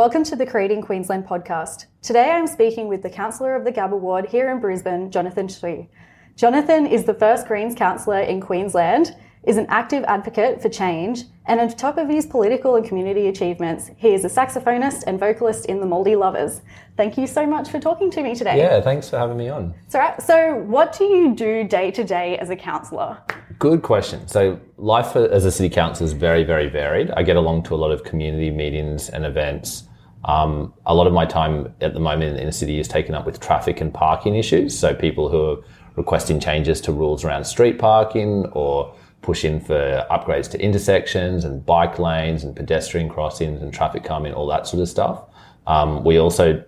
[0.00, 1.84] Welcome to the Creating Queensland podcast.
[2.00, 5.90] Today I'm speaking with the Councillor of the Gabba Ward here in Brisbane, Jonathan Sri.
[6.36, 11.60] Jonathan is the first Greens councillor in Queensland, is an active advocate for change, and
[11.60, 15.80] on top of his political and community achievements, he is a saxophonist and vocalist in
[15.80, 16.62] the Mouldy Lovers.
[16.96, 18.56] Thank you so much for talking to me today.
[18.56, 19.74] Yeah, thanks for having me on.
[19.88, 23.18] So, uh, so what do you do day to day as a councillor?
[23.58, 24.26] Good question.
[24.28, 27.10] So, life as a city councillor is very, very varied.
[27.10, 29.88] I get along to a lot of community meetings and events.
[30.24, 33.24] Um, a lot of my time at the moment in the city is taken up
[33.24, 34.78] with traffic and parking issues.
[34.78, 35.56] So, people who are
[35.96, 41.98] requesting changes to rules around street parking or pushing for upgrades to intersections and bike
[41.98, 45.22] lanes and pedestrian crossings and traffic calming, all that sort of stuff.
[45.66, 46.62] Um, we also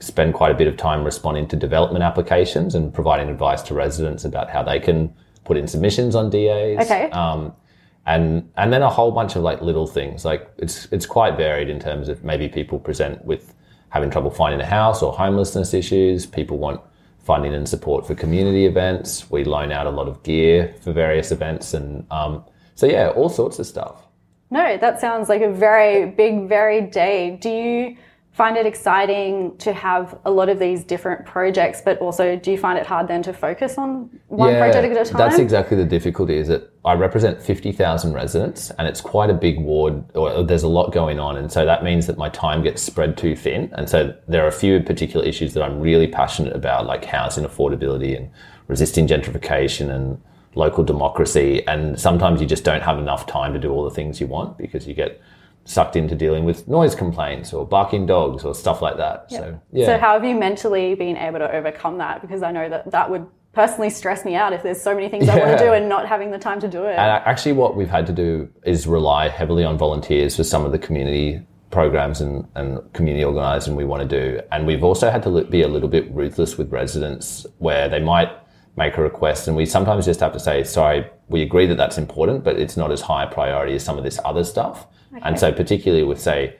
[0.00, 4.24] spend quite a bit of time responding to development applications and providing advice to residents
[4.24, 6.84] about how they can put in submissions on DAs.
[6.84, 7.10] Okay.
[7.10, 7.54] Um,
[8.06, 10.24] and and then a whole bunch of like little things.
[10.24, 13.54] Like it's it's quite varied in terms of maybe people present with
[13.88, 16.26] having trouble finding a house or homelessness issues.
[16.26, 16.80] People want
[17.18, 19.30] funding and support for community events.
[19.30, 23.28] We loan out a lot of gear for various events, and um, so yeah, all
[23.28, 24.02] sorts of stuff.
[24.50, 27.38] No, that sounds like a very big, varied day.
[27.40, 27.96] Do you
[28.34, 32.58] find it exciting to have a lot of these different projects, but also do you
[32.58, 35.18] find it hard then to focus on one yeah, project at a time?
[35.18, 36.36] That's exactly the difficulty.
[36.36, 40.04] Is that I represent fifty thousand residents, and it's quite a big ward.
[40.16, 43.16] Or there's a lot going on, and so that means that my time gets spread
[43.16, 43.72] too thin.
[43.74, 47.44] And so there are a few particular issues that I'm really passionate about, like housing
[47.44, 48.28] affordability and
[48.66, 50.20] resisting gentrification and
[50.56, 51.64] local democracy.
[51.68, 54.58] And sometimes you just don't have enough time to do all the things you want
[54.58, 55.20] because you get
[55.64, 59.26] sucked into dealing with noise complaints or barking dogs or stuff like that.
[59.30, 59.40] Yep.
[59.40, 59.86] So, yeah.
[59.86, 62.20] So, how have you mentally been able to overcome that?
[62.20, 65.28] Because I know that that would personally stress me out if there's so many things
[65.28, 66.98] I want to do and not having the time to do it.
[66.98, 70.72] And actually, what we've had to do is rely heavily on volunteers for some of
[70.72, 74.40] the community programs and, and community organising we want to do.
[74.52, 78.30] And we've also had to be a little bit ruthless with residents where they might
[78.76, 81.98] make a request and we sometimes just have to say, sorry, we agree that that's
[81.98, 84.86] important, but it's not as high a priority as some of this other stuff.
[85.14, 85.22] Okay.
[85.22, 86.56] And so, particularly with, say,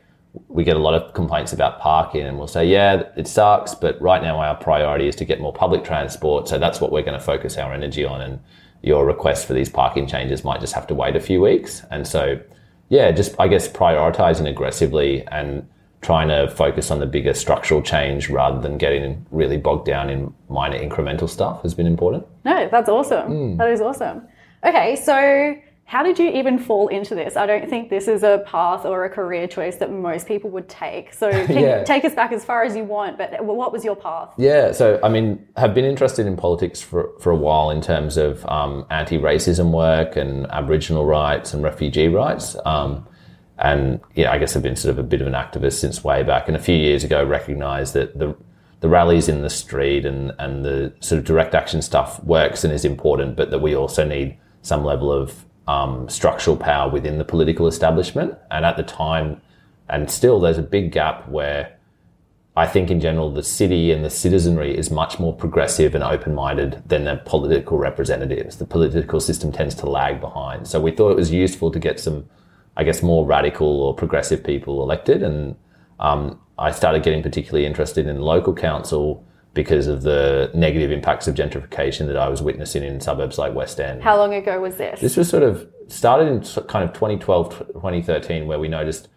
[0.49, 4.01] we get a lot of complaints about parking, and we'll say, yeah, it sucks, but
[4.01, 6.49] right now our priority is to get more public transport.
[6.49, 8.21] So that's what we're going to focus our energy on.
[8.21, 8.41] And
[8.83, 11.83] your request for these parking changes might just have to wait a few weeks.
[11.91, 12.41] And so,
[12.89, 15.67] yeah, just I guess prioritizing aggressively and
[16.03, 20.35] trying to focus on the bigger structural change rather than getting really bogged down in
[20.51, 22.27] minor incremental stuff has been important.
[22.45, 23.31] No, that's awesome.
[23.31, 23.57] Mm.
[23.57, 24.29] That is awesome.
[24.65, 27.37] Okay, so how did you even fall into this?
[27.37, 30.69] I don't think this is a path or a career choice that most people would
[30.69, 31.13] take.
[31.13, 31.85] So yeah.
[31.85, 34.31] take us back as far as you want, but what was your path?
[34.39, 38.17] Yeah, so I mean, have been interested in politics for, for a while in terms
[38.17, 42.57] of um, anti-racism work and Aboriginal rights and refugee rights.
[42.65, 43.07] Um,
[43.59, 46.23] and yeah, I guess I've been sort of a bit of an activist since way
[46.23, 46.49] back.
[46.49, 48.35] And a few years ago, recognised that the
[48.81, 52.73] the rallies in the street and, and the sort of direct action stuff works and
[52.73, 57.25] is important, but that we also need some level of um, structural power within the
[57.25, 58.37] political establishment.
[58.51, 59.41] And at the time,
[59.89, 61.77] and still, there's a big gap where
[62.57, 66.35] I think in general the city and the citizenry is much more progressive and open
[66.35, 68.57] minded than the political representatives.
[68.57, 70.69] The political system tends to lag behind.
[70.69, 72.29] So we thought it was useful to get some,
[72.77, 75.23] I guess, more radical or progressive people elected.
[75.23, 75.57] And
[75.99, 81.35] um, I started getting particularly interested in local council because of the negative impacts of
[81.37, 84.03] gentrification that I was witnessing in suburbs like West End.
[84.03, 85.01] How long ago was this?
[85.01, 89.09] This was sort of started in kind of 2012, 2013, where we noticed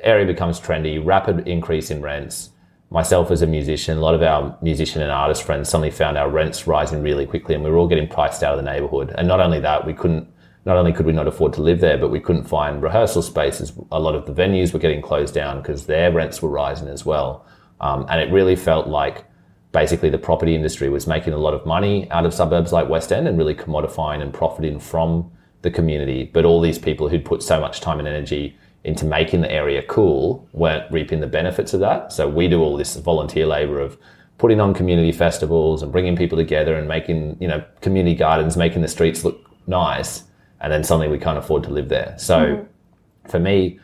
[0.00, 2.50] area becomes trendy, rapid increase in rents.
[2.90, 6.30] Myself as a musician, a lot of our musician and artist friends suddenly found our
[6.30, 9.12] rents rising really quickly and we were all getting priced out of the neighborhood.
[9.18, 10.28] And not only that, we couldn't,
[10.64, 13.72] not only could we not afford to live there, but we couldn't find rehearsal spaces.
[13.90, 17.04] A lot of the venues were getting closed down because their rents were rising as
[17.04, 17.44] well.
[17.80, 19.24] Um, and it really felt like
[19.72, 23.12] basically the property industry was making a lot of money out of suburbs like West
[23.12, 25.30] End and really commodifying and profiting from
[25.62, 26.30] the community.
[26.32, 29.82] But all these people who'd put so much time and energy into making the area
[29.82, 32.12] cool weren't reaping the benefits of that.
[32.12, 33.98] So we do all this volunteer labor of
[34.38, 38.82] putting on community festivals and bringing people together and making, you know, community gardens, making
[38.82, 40.24] the streets look nice.
[40.60, 42.14] And then suddenly we can't afford to live there.
[42.16, 43.28] So mm-hmm.
[43.28, 43.80] for me,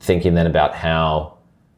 [0.00, 1.33] thinking then about how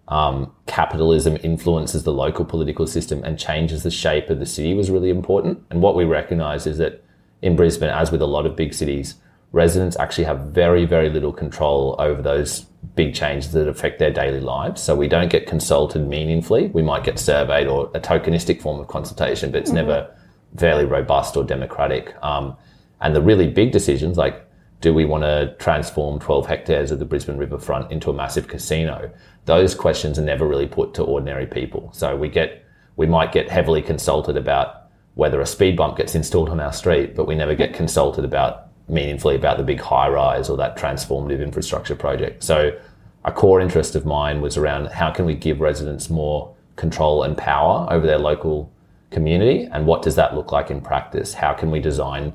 [0.09, 4.91] um, capitalism influences the local political system and changes the shape of the city was
[4.91, 5.65] really important.
[5.71, 7.03] And what we recognize is that
[7.43, 9.17] in Brisbane, as with a lot of big cities,
[9.53, 14.41] residents actually have very, very little control over those big changes that affect their daily
[14.41, 14.81] lives.
[14.81, 16.69] So we don't get consulted meaningfully.
[16.69, 19.89] We might get surveyed or a tokenistic form of consultation, but it's mm-hmm.
[19.89, 20.15] never
[20.57, 22.15] fairly robust or democratic.
[22.23, 22.57] Um,
[23.01, 24.46] and the really big decisions like
[24.81, 29.11] Do we want to transform 12 hectares of the Brisbane riverfront into a massive casino?
[29.47, 31.91] Those questions are never really put to ordinary people.
[31.93, 32.65] So we get,
[32.97, 34.83] we might get heavily consulted about
[35.15, 38.69] whether a speed bump gets installed on our street, but we never get consulted about
[38.89, 42.45] meaningfully about the big high rise or that transformative infrastructure project.
[42.45, 42.79] So
[43.25, 47.37] a core interest of mine was around how can we give residents more control and
[47.37, 48.71] power over their local
[49.11, 51.35] community and what does that look like in practice?
[51.35, 52.35] How can we design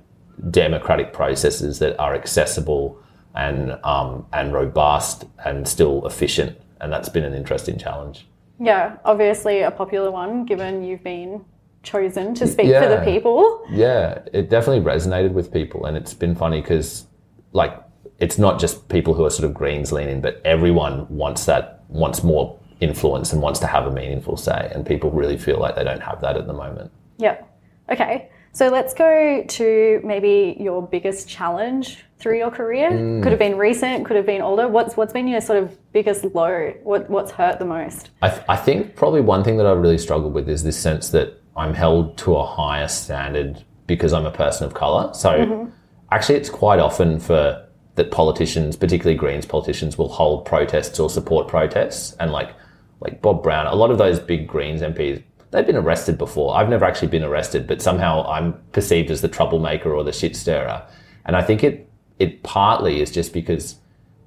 [0.49, 3.01] democratic processes that are accessible
[3.35, 6.57] and um, and robust and still efficient?
[6.79, 8.27] And that's been an interesting challenge.
[8.59, 11.43] Yeah, obviously a popular one given you've been
[11.83, 12.81] chosen to speak yeah.
[12.81, 13.65] for the people.
[13.69, 17.07] Yeah, it definitely resonated with people, and it's been funny because,
[17.53, 17.73] like,
[18.19, 22.23] it's not just people who are sort of Greens leaning, but everyone wants that, wants
[22.23, 25.83] more influence and wants to have a meaningful say, and people really feel like they
[25.83, 26.91] don't have that at the moment.
[27.17, 27.41] Yeah.
[27.89, 28.29] Okay.
[28.53, 32.91] So let's go to maybe your biggest challenge through your career.
[32.91, 33.23] Mm.
[33.23, 34.67] Could have been recent, could have been older.
[34.67, 36.73] What's what's been your sort of biggest low?
[36.83, 38.09] What what's hurt the most?
[38.21, 41.09] I, th- I think probably one thing that I've really struggled with is this sense
[41.09, 45.13] that I'm held to a higher standard because I'm a person of color.
[45.13, 45.69] So mm-hmm.
[46.11, 51.47] actually, it's quite often for that politicians, particularly Greens politicians, will hold protests or support
[51.47, 52.15] protests.
[52.19, 52.53] And like
[52.99, 56.55] like Bob Brown, a lot of those big Greens MPs, they've been arrested before.
[56.55, 60.35] I've never actually been arrested, but somehow I'm perceived as the troublemaker or the shit
[60.35, 60.85] stirrer.
[61.25, 61.87] And I think it
[62.19, 63.75] it partly is just because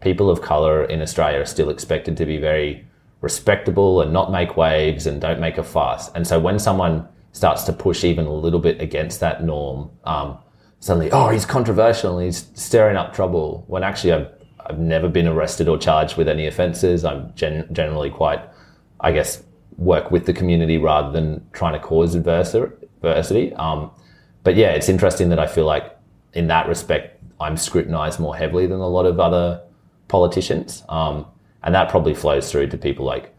[0.01, 2.85] people of color in Australia are still expected to be very
[3.21, 6.11] respectable and not make waves and don't make a fuss.
[6.13, 10.39] And so when someone starts to push even a little bit against that norm, um,
[10.81, 13.65] suddenly, oh, he's controversial and he's stirring up trouble.
[13.67, 14.29] When actually, I've,
[14.67, 17.05] I've never been arrested or charged with any offences.
[17.05, 18.41] I'm gen- generally quite,
[19.01, 19.43] I guess,
[19.77, 23.53] work with the community rather than trying to cause adversity.
[23.55, 23.91] Um,
[24.43, 25.97] but yeah, it's interesting that I feel like
[26.33, 29.63] in that respect, I'm scrutinised more heavily than a lot of other
[30.09, 30.85] politicians.
[30.89, 31.27] Um,
[31.63, 33.35] and that probably flows through to people like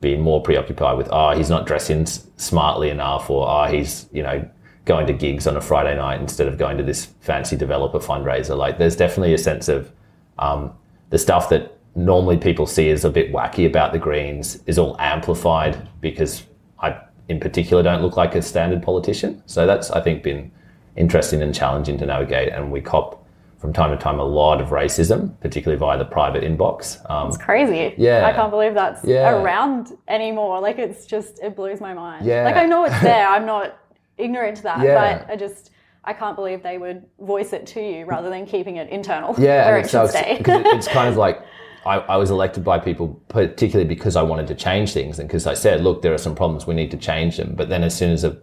[0.00, 4.48] being more preoccupied with, oh, he's not dressing smartly enough, or oh, he's, you know,
[4.84, 8.56] going to gigs on a Friday night instead of going to this fancy developer fundraiser.
[8.56, 9.92] Like, there's definitely a sense of
[10.38, 10.72] um,
[11.10, 14.96] the stuff that normally people see as a bit wacky about the Greens is all
[14.98, 16.44] amplified because
[16.78, 19.42] I, in particular, don't look like a standard politician.
[19.46, 20.50] So that's, I think, been
[20.96, 22.52] interesting and challenging to navigate.
[22.52, 23.26] And we cop
[23.58, 26.98] from time to time a lot of racism, particularly via the private inbox.
[27.10, 27.94] Um, it's crazy.
[27.98, 28.24] Yeah.
[28.26, 29.30] I can't believe that's yeah.
[29.30, 30.60] around anymore.
[30.60, 32.24] Like it's just, it blows my mind.
[32.24, 32.44] Yeah.
[32.44, 33.28] Like I know it's there.
[33.28, 33.76] I'm not
[34.16, 35.18] ignorant to that, yeah.
[35.18, 35.70] but I just,
[36.04, 39.34] I can't believe they would voice it to you rather than keeping it internal.
[39.38, 39.66] Yeah.
[39.66, 40.40] Where it should stay.
[40.46, 41.42] it's kind of like,
[41.86, 45.46] I, I, was elected by people particularly because I wanted to change things and because
[45.46, 47.54] I said, look, there are some problems, we need to change them.
[47.54, 48.36] But then as soon as a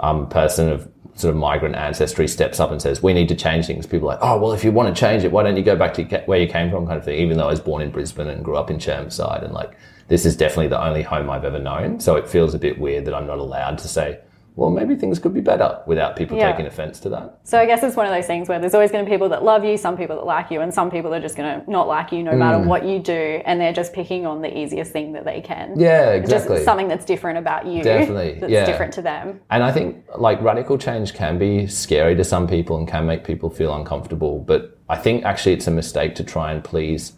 [0.00, 3.66] um, person of sort of migrant ancestry steps up and says, we need to change
[3.66, 5.62] things, people are like, oh, well, if you want to change it, why don't you
[5.62, 7.82] go back to where you came from kind of thing, even though I was born
[7.82, 9.76] in Brisbane and grew up in Chermside and like,
[10.08, 12.00] this is definitely the only home I've ever known.
[12.00, 14.18] So it feels a bit weird that I'm not allowed to say,
[14.54, 16.50] well, maybe things could be better without people yeah.
[16.50, 17.38] taking offense to that.
[17.44, 19.30] So I guess it's one of those things where there's always going to be people
[19.30, 21.70] that love you, some people that like you, and some people are just going to
[21.70, 22.38] not like you no mm.
[22.38, 25.78] matter what you do, and they're just picking on the easiest thing that they can.
[25.78, 26.56] Yeah, exactly.
[26.56, 27.82] Just something that's different about you.
[27.82, 28.22] Definitely.
[28.40, 28.66] That's yeah.
[28.66, 29.40] different to them.
[29.50, 33.24] And I think like radical change can be scary to some people and can make
[33.24, 37.14] people feel uncomfortable, but I think actually it's a mistake to try and please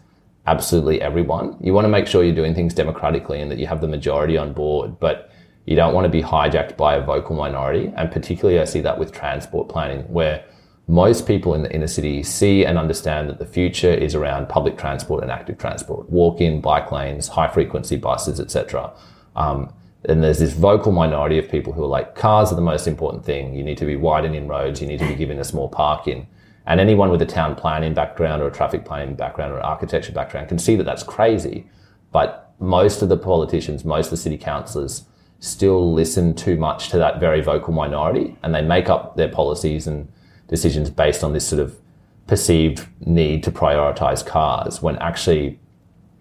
[0.47, 1.57] absolutely everyone.
[1.59, 4.37] You want to make sure you're doing things democratically and that you have the majority
[4.37, 5.31] on board, but
[5.65, 7.91] you don't want to be hijacked by a vocal minority.
[7.95, 10.45] And particularly, I see that with transport planning, where
[10.87, 14.77] most people in the inner city see and understand that the future is around public
[14.77, 18.93] transport and active transport, walk-in, bike lanes, high frequency buses, etc.
[19.35, 19.73] Um,
[20.07, 23.25] and there's this vocal minority of people who are like, cars are the most important
[23.25, 23.55] thing.
[23.55, 24.79] You need to be widening roads.
[24.79, 26.27] You need to be giving us more parking.
[26.67, 30.49] And anyone with a town planning background or a traffic planning background or architecture background
[30.49, 31.67] can see that that's crazy.
[32.11, 35.05] But most of the politicians, most of the city councillors
[35.39, 39.87] still listen too much to that very vocal minority and they make up their policies
[39.87, 40.11] and
[40.47, 41.79] decisions based on this sort of
[42.27, 45.59] perceived need to prioritize cars when actually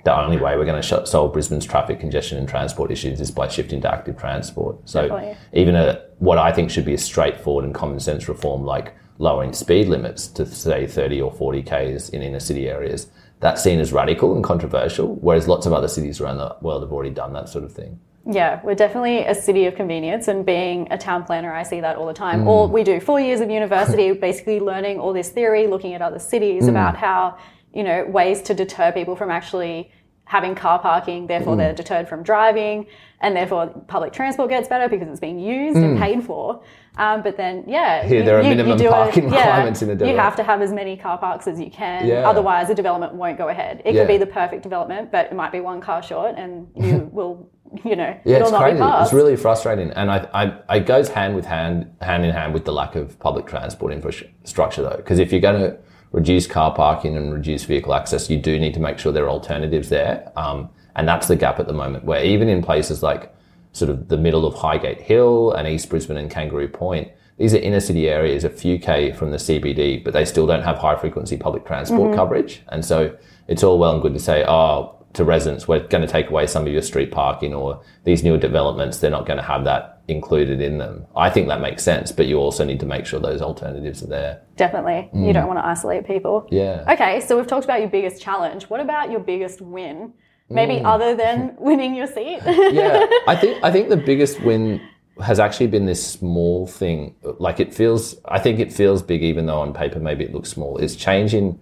[0.05, 3.49] the only way we're going to solve Brisbane's traffic congestion and transport issues is by
[3.49, 4.77] shifting to active transport.
[4.87, 5.37] So Definitely.
[5.55, 9.55] even a, what I think should be a straightforward and common sense reform like lowering
[9.55, 13.09] speed limits to say 30 or 40 Ks in inner city areas,
[13.41, 16.93] that's seen as radical and controversial, whereas lots of other cities around the world have
[16.93, 17.99] already done that sort of thing.
[18.27, 21.97] Yeah, we're definitely a city of convenience, and being a town planner, I see that
[21.97, 22.45] all the time.
[22.45, 22.47] Mm.
[22.47, 26.19] Or we do four years of university, basically learning all this theory, looking at other
[26.19, 26.71] cities mm.
[26.71, 27.37] about how
[27.75, 29.91] you know ways to deter people from actually
[30.25, 31.27] having car parking.
[31.27, 31.59] Therefore, mm.
[31.59, 32.87] they're deterred from driving,
[33.21, 36.01] and therefore public transport gets better because it's being used and mm.
[36.01, 36.63] paid for.
[36.97, 40.37] Um, but then, yeah, Here, there are minimum do parking requirements in a You have
[40.37, 42.07] to have as many car parks as you can.
[42.07, 42.29] Yeah.
[42.29, 43.83] Otherwise, a development won't go ahead.
[43.85, 44.03] It Yeah.
[44.03, 47.49] could be the perfect development, but it might be one car short, and you will,
[47.85, 48.83] you know, Yeah, it's crazy.
[48.83, 50.29] It's really frustrating, and I,
[50.69, 53.93] I, it goes hand with hand, hand in hand with the lack of public transport
[53.93, 54.97] infrastructure, though.
[54.97, 55.79] Because if you're going to
[56.13, 59.31] reduce car parking and reduce vehicle access, you do need to make sure there are
[59.31, 62.05] alternatives there, um, and that's the gap at the moment.
[62.05, 63.35] Where even in places like
[63.73, 67.59] sort of the middle of Highgate Hill and East Brisbane and Kangaroo Point, these are
[67.59, 70.97] inner city areas, a few k from the CBD, but they still don't have high
[70.97, 73.17] frequency public transport coverage, and so
[73.49, 76.47] it's all well and good to say, oh to residents, we're going to take away
[76.47, 80.03] some of your street parking or these newer developments, they're not going to have that
[80.09, 81.07] included in them.
[81.17, 84.09] I think that makes sense, but you also need to make sure those alternatives are
[84.09, 84.43] there.
[84.57, 85.09] Definitely.
[85.15, 86.43] You don't want to isolate people.
[86.43, 86.49] Mm.
[86.53, 86.93] Yeah.
[86.93, 88.65] Okay, so we've talked about your biggest challenge.
[88.65, 90.13] What about your biggest win?
[90.51, 90.85] Maybe Mm.
[90.85, 92.41] other than winning your seat?
[92.45, 94.81] yeah, I think I think the biggest win
[95.25, 97.15] has actually been this small thing.
[97.39, 100.51] Like it feels, I think it feels big, even though on paper maybe it looks
[100.51, 100.77] small.
[100.79, 101.59] It's changing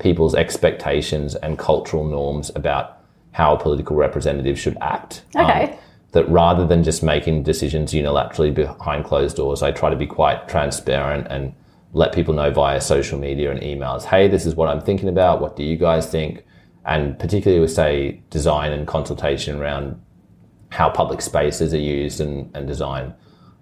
[0.00, 2.95] people's expectations and cultural norms about
[3.36, 5.22] how a political representative should act.
[5.34, 5.74] Um, Okay.
[6.12, 10.48] that rather than just making decisions unilaterally behind closed doors, I try to be quite
[10.48, 11.52] transparent and
[11.92, 15.42] let people know via social media and emails, hey, this is what I'm thinking about.
[15.42, 16.44] What do you guys think?
[16.86, 20.00] And particularly with, say, design and consultation around
[20.70, 23.12] how public spaces are used and, and designed.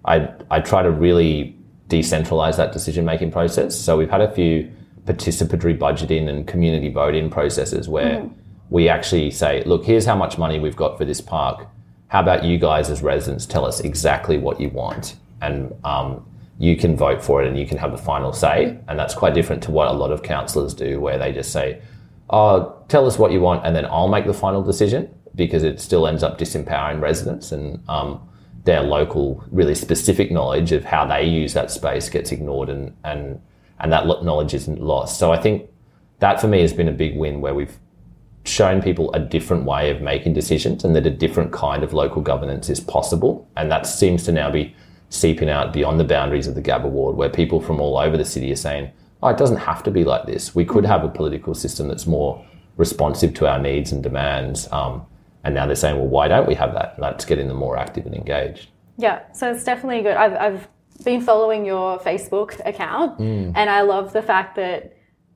[0.05, 1.57] I, I try to really
[1.89, 3.75] decentralize that decision making process.
[3.77, 4.71] So we've had a few
[5.03, 8.21] participatory budgeting and community voting processes where
[8.69, 11.67] we actually say, look, here's how much money we've got for this park.
[12.07, 15.15] How about you guys as residents tell us exactly what you want?
[15.41, 16.25] And um,
[16.57, 18.77] you can vote for it and you can have the final say.
[18.87, 21.81] And that's quite different to what a lot of councillors do, where they just say,
[22.29, 25.79] oh, tell us what you want and then I'll make the final decision because it
[25.79, 28.27] still ends up disempowering residents and um,
[28.63, 33.39] their local, really specific knowledge of how they use that space gets ignored and, and,
[33.79, 35.19] and that knowledge isn't lost.
[35.19, 35.69] So I think
[36.19, 37.77] that for me has been a big win where we've
[38.45, 42.21] shown people a different way of making decisions and that a different kind of local
[42.21, 43.47] governance is possible.
[43.57, 44.75] And that seems to now be
[45.09, 48.25] seeping out beyond the boundaries of the Gabba ward, where people from all over the
[48.25, 48.91] city are saying,
[49.23, 50.53] oh, it doesn't have to be like this.
[50.53, 52.45] We could have a political system that's more
[52.77, 54.71] responsive to our needs and demands.
[54.71, 55.05] Um,
[55.43, 56.93] and now they're saying, well, why don't we have that?
[56.95, 58.67] And that's getting them more active and engaged.
[58.97, 60.15] Yeah, so it's definitely good.
[60.17, 60.67] I've, I've
[61.03, 63.53] been following your Facebook account, Mm.
[63.55, 64.93] and I love the fact that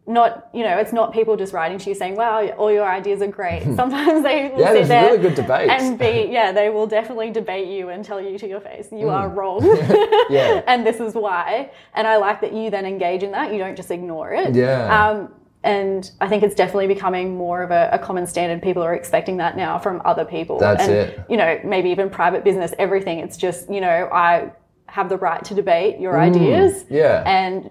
[0.09, 3.21] not you know it's not people just writing to you saying wow all your ideas
[3.21, 5.71] are great sometimes they will Yeah, sit there really good debates.
[5.71, 9.09] and be yeah they will definitely debate you and tell you to your face you
[9.09, 10.15] are wrong Mm.
[10.29, 10.61] Yeah.
[10.67, 13.75] and this is why and i like that you then engage in that you don't
[13.77, 15.09] just ignore it Yeah.
[15.09, 18.61] um, and I think it's definitely becoming more of a, a common standard.
[18.63, 20.57] People are expecting that now from other people.
[20.57, 21.19] That's and, it.
[21.29, 23.19] You know, maybe even private business, everything.
[23.19, 24.53] It's just, you know, I
[24.85, 26.91] have the right to debate your ideas Mm.
[26.91, 27.23] yeah.
[27.25, 27.69] and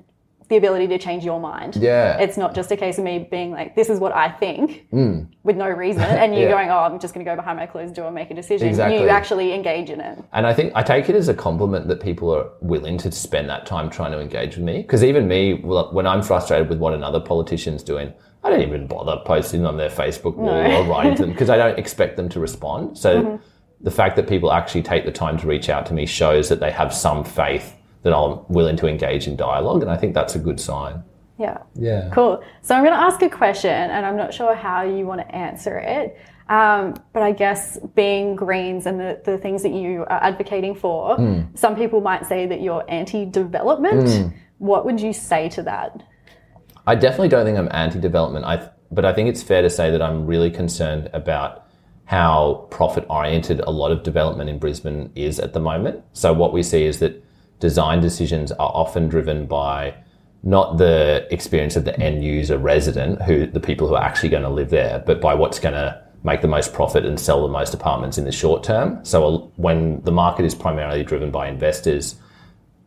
[0.49, 1.77] the ability to change your mind.
[1.77, 2.17] Yeah.
[2.17, 2.21] Mm.
[2.23, 5.57] It's not just a case of me being like, this is what I think with
[5.57, 6.51] no reason, and you Yeah.
[6.51, 8.69] going, oh, I'm just going to go behind my closed door and make a decision.
[8.69, 9.01] Exactly.
[9.01, 10.19] You actually engage in it.
[10.33, 13.49] And I think I take it as a compliment that people are willing to spend
[13.51, 14.79] that time trying to engage with me.
[14.83, 18.13] Because even me, when I'm frustrated with what another politician's doing,
[18.45, 21.57] I don't even bother posting on their Facebook wall or writing to them because I
[21.57, 22.97] don't expect them to respond.
[22.97, 23.39] So
[23.81, 26.61] the fact that people actually take the time to reach out to me shows that
[26.61, 29.83] they have some faith that I'm willing to engage in dialogue.
[29.83, 31.03] And I think that's a good sign.
[31.39, 31.59] Yeah.
[31.75, 32.11] Yeah.
[32.13, 32.43] Cool.
[32.63, 35.35] So I'm going to ask a question, and I'm not sure how you want to
[35.35, 36.19] answer it.
[36.49, 41.17] Um, but I guess being Greens and the, the things that you are advocating for,
[41.17, 41.41] Hmm.
[41.55, 44.09] some people might say that you're anti development.
[44.09, 44.29] Hmm.
[44.59, 46.03] What would you say to that?
[46.87, 48.47] I definitely don't think I'm anti-development.
[48.47, 51.67] I, but I think it's fair to say that I'm really concerned about
[52.07, 56.03] how profit-oriented a lot of development in Brisbane is at the moment.
[56.15, 57.23] So what we see is that
[57.61, 59.95] design decisions are often driven by
[60.43, 64.45] not the experience of the end user resident, who the people who are actually going
[64.45, 67.53] to live there, but by what's going to make the most profit and sell the
[67.53, 69.05] most apartments in the short term.
[69.05, 72.17] So when the market is primarily driven by investors,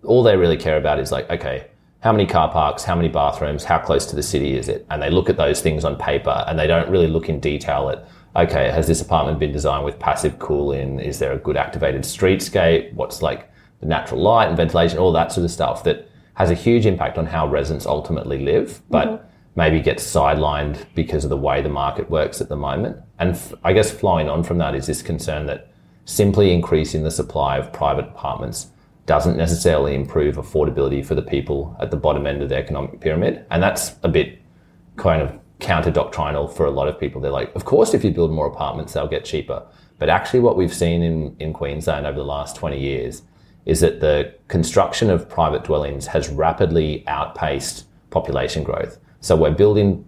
[0.04, 1.68] all they really care about is like, okay,
[2.00, 4.86] how many car parks, how many bathrooms, how close to the city is it?
[4.90, 7.90] And they look at those things on paper and they don't really look in detail
[7.90, 11.00] at, okay, has this apartment been designed with passive cooling?
[11.00, 12.94] Is there a good activated streetscape?
[12.94, 13.51] What's like
[13.82, 17.18] the natural light and ventilation, all that sort of stuff that has a huge impact
[17.18, 19.26] on how residents ultimately live, but mm-hmm.
[19.56, 22.98] maybe gets sidelined because of the way the market works at the moment.
[23.20, 25.72] And f- I guess flowing on from that is this concern that
[26.06, 28.68] simply increasing the supply of private apartments
[29.06, 33.46] doesn't necessarily improve affordability for the people at the bottom end of the economic pyramid.
[33.50, 34.40] And that's a bit
[34.96, 37.20] kind of counter doctrinal for a lot of people.
[37.22, 39.66] They're like, of course, if you build more apartments, they'll get cheaper.
[40.00, 43.22] But actually, what we've seen in, in Queensland over the last 20 years
[43.66, 48.98] is that the construction of private dwellings has rapidly outpaced population growth.
[49.20, 50.08] So we're building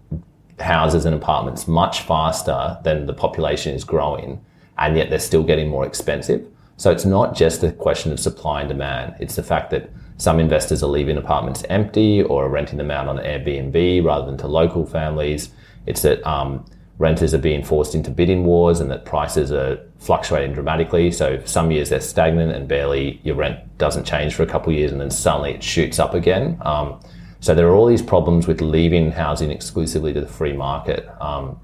[0.58, 4.44] houses and apartments much faster than the population is growing,
[4.78, 6.46] and yet they're still getting more expensive.
[6.76, 9.14] So it's not just a question of supply and demand.
[9.20, 13.08] It's the fact that some investors are leaving apartments empty or are renting them out
[13.08, 15.50] on Airbnb rather than to local families.
[15.86, 16.64] It's that um,
[16.98, 21.10] renters are being forced into bidding wars and that prices are fluctuating dramatically.
[21.10, 24.78] So some years they're stagnant and barely your rent doesn't change for a couple of
[24.78, 26.58] years and then suddenly it shoots up again.
[26.62, 27.00] Um,
[27.40, 31.08] so there are all these problems with leaving housing exclusively to the free market.
[31.20, 31.58] Um,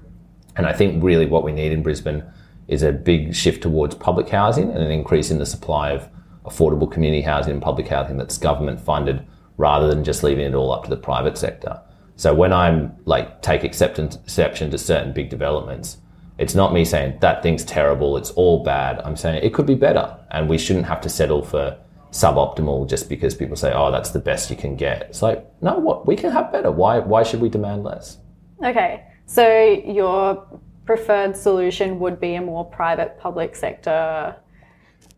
[0.57, 2.23] and I think really what we need in Brisbane
[2.67, 6.07] is a big shift towards public housing and an increase in the supply of
[6.45, 9.25] affordable community housing and public housing that's government funded
[9.57, 11.79] rather than just leaving it all up to the private sector.
[12.21, 15.97] So when I'm like take acceptance exception to certain big developments,
[16.37, 19.01] it's not me saying that thing's terrible, it's all bad.
[19.03, 21.75] I'm saying it could be better, and we shouldn't have to settle for
[22.11, 25.79] suboptimal just because people say, "Oh, that's the best you can get." It's like, no,
[25.79, 26.69] what we can have better.
[26.69, 26.99] Why?
[26.99, 28.19] Why should we demand less?
[28.63, 29.43] Okay, so
[29.83, 30.45] your
[30.85, 34.35] preferred solution would be a more private public sector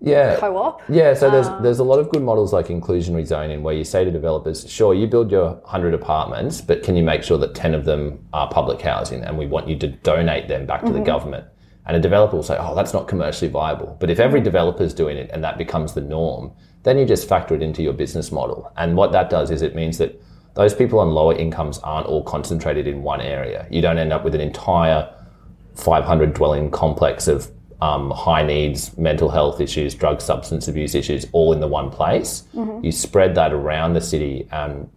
[0.03, 0.37] yeah.
[0.37, 0.81] co-op.
[0.89, 3.83] Yeah, so there's um, there's a lot of good models like inclusionary zoning where you
[3.83, 7.55] say to developers, sure, you build your 100 apartments, but can you make sure that
[7.55, 10.87] 10 of them are public housing and we want you to donate them back to
[10.87, 11.05] the mm-hmm.
[11.05, 11.45] government?
[11.85, 13.97] And a developer will say, oh, that's not commercially viable.
[13.99, 14.45] But if every mm-hmm.
[14.45, 16.51] developer is doing it and that becomes the norm,
[16.83, 18.71] then you just factor it into your business model.
[18.77, 20.21] And what that does is it means that
[20.55, 23.67] those people on lower incomes aren't all concentrated in one area.
[23.71, 25.09] You don't end up with an entire
[25.75, 27.49] 500 dwelling complex of
[27.83, 32.43] um, high needs, mental health issues, drug substance abuse issues, all in the one place.
[32.55, 32.85] Mm-hmm.
[32.85, 34.89] You spread that around the city, and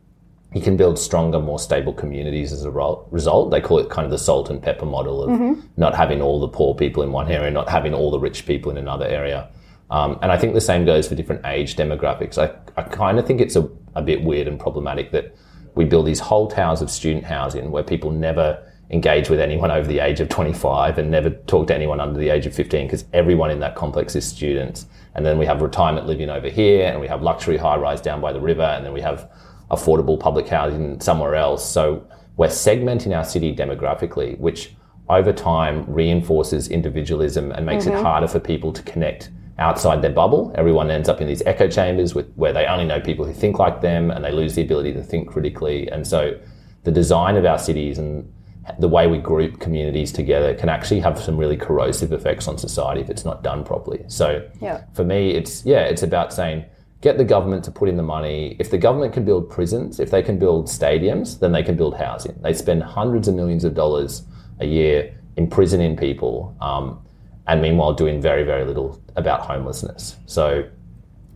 [0.55, 2.71] you can build stronger, more stable communities as a
[3.11, 3.50] result.
[3.50, 5.61] They call it kind of the salt and pepper model of mm-hmm.
[5.76, 8.71] not having all the poor people in one area, not having all the rich people
[8.71, 9.50] in another area.
[9.90, 12.38] Um, and I think the same goes for different age demographics.
[12.38, 15.35] I, I kind of think it's a, a bit weird and problematic that
[15.75, 19.87] we build these whole towers of student housing where people never engage with anyone over
[19.87, 23.05] the age of 25 and never talk to anyone under the age of 15 because
[23.12, 24.87] everyone in that complex is students.
[25.14, 28.20] And then we have retirement living over here and we have luxury high rise down
[28.20, 29.31] by the river and then we have
[29.70, 31.68] affordable public housing somewhere else.
[31.68, 34.77] So we're segmenting our city demographically, which
[35.09, 37.96] over time reinforces individualism and makes mm-hmm.
[37.96, 40.53] it harder for people to connect outside their bubble.
[40.55, 43.59] Everyone ends up in these echo chambers with, where they only know people who think
[43.59, 45.88] like them and they lose the ability to think critically.
[45.90, 46.38] And so
[46.85, 48.31] the design of our cities and
[48.79, 53.00] the way we group communities together can actually have some really corrosive effects on society
[53.00, 54.05] if it's not done properly.
[54.09, 54.85] So yeah.
[54.94, 56.64] for me, it's yeah, it's about saying
[57.00, 58.57] get the government to put in the money.
[58.59, 61.96] If the government can build prisons, if they can build stadiums, then they can build
[61.96, 62.35] housing.
[62.42, 64.24] They spend hundreds of millions of dollars
[64.61, 66.98] a year imprisoning people, um,
[67.46, 70.16] and meanwhile doing very very little about homelessness.
[70.26, 70.68] So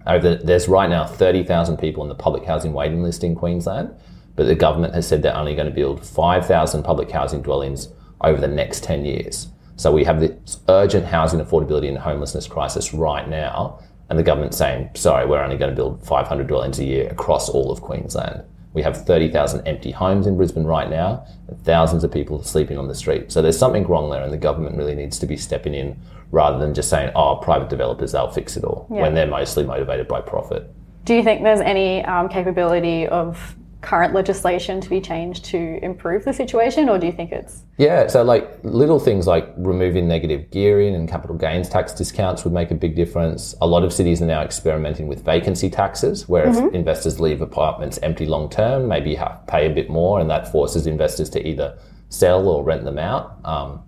[0.06, 3.94] over there's right now thirty thousand people on the public housing waiting list in Queensland
[4.36, 7.88] but the government has said they're only going to build 5,000 public housing dwellings
[8.22, 9.48] over the next 10 years.
[9.76, 14.58] So we have this urgent housing affordability and homelessness crisis right now, and the government's
[14.58, 18.44] saying, sorry, we're only going to build 500 dwellings a year across all of Queensland.
[18.72, 22.88] We have 30,000 empty homes in Brisbane right now, and thousands of people sleeping on
[22.88, 23.32] the street.
[23.32, 25.98] So there's something wrong there, and the government really needs to be stepping in
[26.30, 29.00] rather than just saying, oh, private developers, they'll fix it all, yeah.
[29.00, 30.70] when they're mostly motivated by profit.
[31.04, 36.24] Do you think there's any um, capability of current legislation to be changed to improve
[36.24, 37.62] the situation, or do you think it's?
[37.78, 42.52] Yeah, so like little things like removing negative gearing and capital gains tax discounts would
[42.52, 43.54] make a big difference.
[43.60, 46.68] A lot of cities are now experimenting with vacancy taxes, where mm-hmm.
[46.68, 50.28] if investors leave apartments empty long term, maybe you have pay a bit more, and
[50.30, 51.78] that forces investors to either
[52.10, 53.38] sell or rent them out.
[53.44, 53.82] Um,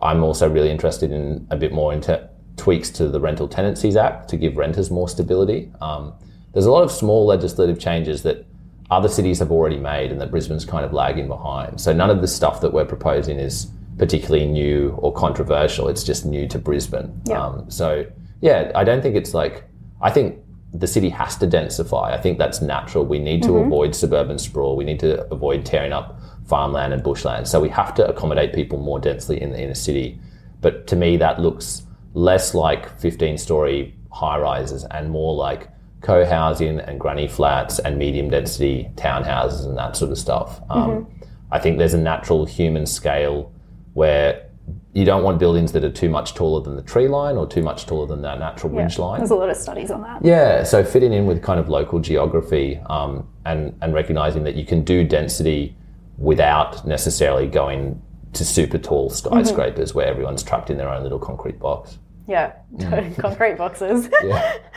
[0.00, 4.28] I'm also really interested in a bit more into tweaks to the Rental Tenancies Act
[4.30, 5.72] to give renters more stability.
[5.80, 6.14] Um,
[6.52, 8.46] there's a lot of small legislative changes that
[8.90, 11.80] other cities have already made and that Brisbane's kind of lagging behind.
[11.80, 13.68] So none of the stuff that we're proposing is
[13.98, 15.88] particularly new or controversial.
[15.88, 17.22] It's just new to Brisbane.
[17.26, 17.44] Yeah.
[17.44, 18.06] Um, so
[18.40, 19.64] yeah, I don't think it's like,
[20.02, 20.38] I think
[20.74, 22.12] the city has to densify.
[22.12, 23.06] I think that's natural.
[23.06, 23.66] We need to mm-hmm.
[23.66, 24.76] avoid suburban sprawl.
[24.76, 27.48] We need to avoid tearing up farmland and bushland.
[27.48, 30.18] So we have to accommodate people more densely in the inner city.
[30.60, 35.68] But to me, that looks less like 15 story high rises and more like
[36.04, 40.60] co-housing and granny flats and medium density townhouses and that sort of stuff.
[40.68, 41.24] Um, mm-hmm.
[41.50, 43.50] I think there's a natural human scale
[43.94, 44.46] where
[44.92, 47.62] you don't want buildings that are too much taller than the tree line or too
[47.62, 49.18] much taller than that natural yeah, ridge line.
[49.18, 50.22] There's a lot of studies on that.
[50.22, 54.66] Yeah, so fitting in with kind of local geography um, and and recognizing that you
[54.66, 55.74] can do density
[56.18, 58.00] without necessarily going
[58.34, 59.98] to super tall skyscrapers mm-hmm.
[59.98, 61.98] where everyone's trapped in their own little concrete box.
[62.28, 63.16] Yeah, mm.
[63.18, 64.08] concrete boxes.
[64.22, 64.58] yeah.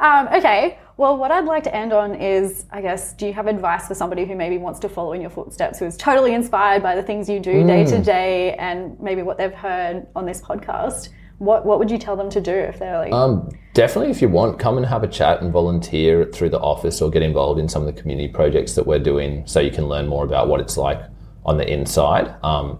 [0.00, 0.78] Um, okay.
[0.96, 3.94] Well, what I'd like to end on is, I guess, do you have advice for
[3.94, 7.02] somebody who maybe wants to follow in your footsteps, who is totally inspired by the
[7.02, 11.08] things you do day to day, and maybe what they've heard on this podcast?
[11.38, 13.12] What What would you tell them to do if they're like?
[13.12, 17.02] Um, definitely, if you want, come and have a chat and volunteer through the office
[17.02, 19.88] or get involved in some of the community projects that we're doing so you can
[19.88, 21.02] learn more about what it's like
[21.44, 22.32] on the inside.
[22.44, 22.78] Um,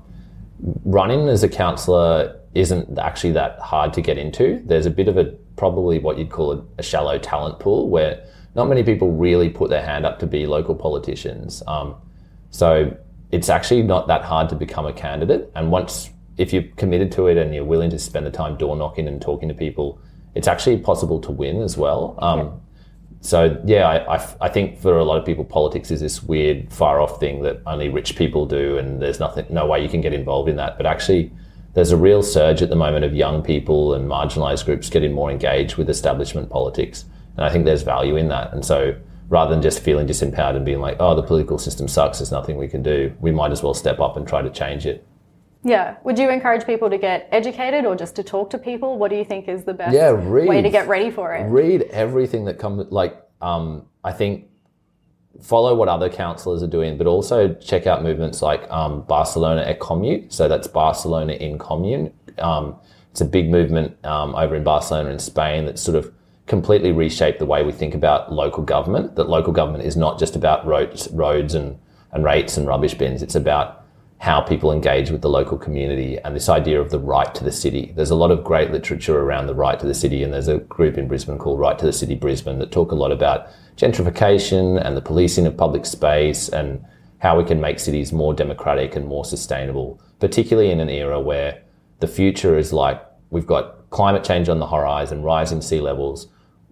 [0.84, 4.62] running as a councillor isn't actually that hard to get into.
[4.64, 8.68] There's a bit of a probably what you'd call a, shallow talent pool where not
[8.68, 11.62] many people really put their hand up to be local politicians.
[11.66, 11.96] Um,
[12.50, 12.96] so
[13.32, 15.50] it's actually not that hard to become a candidate.
[15.54, 18.76] And once, if you're committed to it and you're willing to spend the time door
[18.76, 20.00] knocking and talking to people,
[20.34, 22.16] it's actually possible to win as well.
[22.18, 22.50] Um, yeah.
[23.20, 26.70] So yeah, I, I, I, think for a lot of people, politics is this weird,
[26.70, 30.02] far off thing that only rich people do, and there's nothing, no way you can
[30.02, 30.76] get involved in that.
[30.76, 31.32] But actually,
[31.74, 35.30] there's a real surge at the moment of young people and marginalized groups getting more
[35.30, 37.04] engaged with establishment politics.
[37.36, 38.52] And I think there's value in that.
[38.52, 38.96] And so
[39.28, 42.56] rather than just feeling disempowered and being like, oh, the political system sucks, there's nothing
[42.56, 45.04] we can do, we might as well step up and try to change it.
[45.64, 45.96] Yeah.
[46.04, 48.98] Would you encourage people to get educated or just to talk to people?
[48.98, 51.44] What do you think is the best yeah, read, way to get ready for it?
[51.44, 54.48] Read everything that comes, like, um, I think
[55.40, 59.76] follow what other councillors are doing, but also check out movements like um, Barcelona en
[59.76, 60.32] Comú.
[60.32, 62.12] So that's Barcelona in Commune.
[62.38, 62.76] Um,
[63.10, 66.12] it's a big movement um, over in Barcelona in Spain that sort of
[66.46, 69.16] completely reshaped the way we think about local government.
[69.16, 71.78] That local government is not just about roads, roads and,
[72.12, 73.22] and rates and rubbish bins.
[73.22, 73.83] It's about
[74.18, 77.52] how people engage with the local community and this idea of the right to the
[77.52, 77.92] city.
[77.94, 80.58] There's a lot of great literature around the right to the city, and there's a
[80.58, 84.82] group in Brisbane called Right to the City Brisbane that talk a lot about gentrification
[84.84, 86.84] and the policing of public space and
[87.18, 91.62] how we can make cities more democratic and more sustainable, particularly in an era where
[92.00, 96.28] the future is like we've got climate change on the horizon, rising sea levels.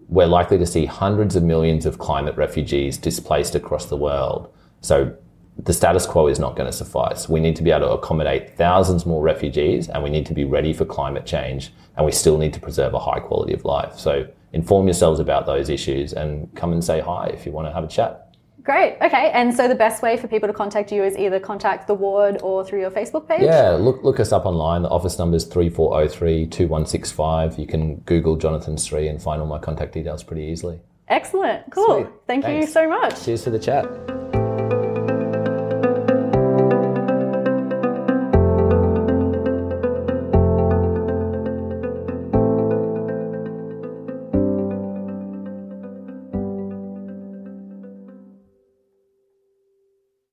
[0.07, 4.53] We're likely to see hundreds of millions of climate refugees displaced across the world.
[4.81, 5.15] So
[5.57, 7.29] the status quo is not going to suffice.
[7.29, 10.45] We need to be able to accommodate thousands more refugees and we need to be
[10.45, 13.97] ready for climate change and we still need to preserve a high quality of life.
[13.97, 17.73] So inform yourselves about those issues and come and say hi if you want to
[17.73, 18.23] have a chat.
[18.63, 18.97] Great.
[19.01, 19.29] Okay.
[19.31, 22.39] And so the best way for people to contact you is either contact the ward
[22.41, 23.41] or through your Facebook page?
[23.41, 24.83] Yeah, look look us up online.
[24.83, 27.59] The office number is 3403 2165.
[27.59, 30.79] You can Google Jonathan Sri and find all my contact details pretty easily.
[31.09, 31.69] Excellent.
[31.71, 32.03] Cool.
[32.03, 32.07] Sweet.
[32.25, 32.67] Thank Thanks.
[32.67, 33.25] you so much.
[33.25, 34.22] Cheers for the chat.